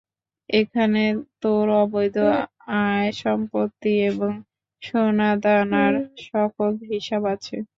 এখানে 0.49 1.01
তোর 1.41 1.65
অবৈধ 1.81 2.17
আয়, 2.81 3.09
সম্পত্তি 3.21 3.93
আর 4.05 4.19
সোনাদানার 4.81 5.93
সকল 6.27 6.71
হিসাব 6.91 7.23
আছে। 7.33 7.55